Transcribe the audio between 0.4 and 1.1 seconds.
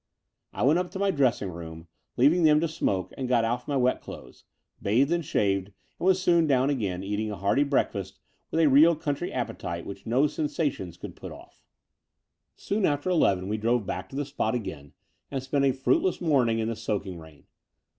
I went up to